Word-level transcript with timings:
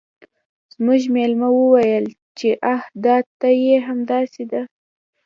زموږ 0.73 1.01
میلمه 1.15 1.47
وویل 1.53 2.05
چې 2.37 2.49
آه 2.73 2.83
دا 3.05 3.15
ته 3.39 3.47
یې 3.63 3.75
همداسې 3.87 4.43
ده 4.51 4.61